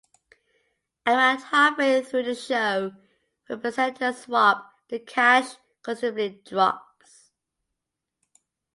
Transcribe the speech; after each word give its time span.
Around 1.05 1.41
halfway 1.43 2.03
through 2.03 2.23
the 2.23 2.33
show, 2.33 2.93
when 3.45 3.61
the 3.61 3.69
presenters 3.71 4.23
swap, 4.23 4.73
the 4.89 4.97
cash 4.97 5.57
considerably 5.83 6.41
drops. 6.43 7.29